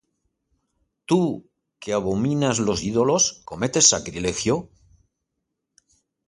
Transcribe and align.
¿Tú, 1.05 1.45
que 1.79 1.93
abominas 1.93 2.57
los 2.67 2.81
ídolos, 2.91 3.23
cometes 3.49 3.87
sacrilegio? 3.93 4.55